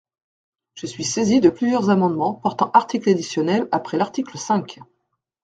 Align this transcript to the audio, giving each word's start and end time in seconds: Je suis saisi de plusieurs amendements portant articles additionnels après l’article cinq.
Je 0.73 0.87
suis 0.87 1.03
saisi 1.03 1.41
de 1.41 1.51
plusieurs 1.51 1.91
amendements 1.91 2.33
portant 2.33 2.71
articles 2.71 3.07
additionnels 3.11 3.67
après 3.71 3.99
l’article 3.99 4.35
cinq. 4.35 4.79